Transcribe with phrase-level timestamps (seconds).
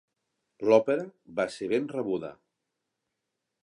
[0.71, 1.03] L'òpera
[1.41, 2.35] va ser ben rebuda.